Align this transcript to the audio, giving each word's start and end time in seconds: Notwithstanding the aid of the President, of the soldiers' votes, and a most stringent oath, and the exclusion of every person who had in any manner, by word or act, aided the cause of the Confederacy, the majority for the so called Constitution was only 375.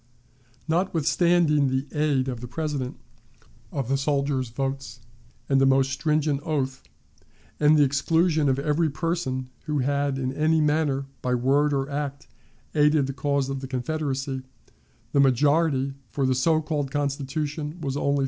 Notwithstanding 0.67 1.67
the 1.67 1.85
aid 1.91 2.27
of 2.27 2.41
the 2.41 2.47
President, 2.47 2.97
of 3.71 3.87
the 3.87 3.97
soldiers' 3.97 4.49
votes, 4.49 4.99
and 5.47 5.61
a 5.61 5.65
most 5.67 5.91
stringent 5.91 6.41
oath, 6.41 6.81
and 7.59 7.77
the 7.77 7.83
exclusion 7.83 8.49
of 8.49 8.57
every 8.57 8.89
person 8.89 9.51
who 9.65 9.77
had 9.77 10.17
in 10.17 10.33
any 10.33 10.59
manner, 10.59 11.05
by 11.21 11.35
word 11.35 11.71
or 11.71 11.87
act, 11.87 12.27
aided 12.73 13.05
the 13.05 13.13
cause 13.13 13.47
of 13.47 13.59
the 13.59 13.67
Confederacy, 13.67 14.41
the 15.11 15.19
majority 15.19 15.93
for 16.09 16.25
the 16.25 16.33
so 16.33 16.63
called 16.63 16.89
Constitution 16.89 17.79
was 17.79 17.95
only 17.95 18.17
375. 18.17 18.19